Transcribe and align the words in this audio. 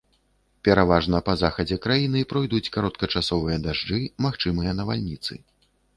Пераважна 0.67 1.19
па 1.27 1.35
захадзе 1.41 1.77
краіны 1.85 2.23
пройдуць 2.33 2.63
кароткачасовыя 2.77 3.57
дажджы, 3.67 3.99
магчымыя 4.29 4.71
навальніцы. 4.79 5.33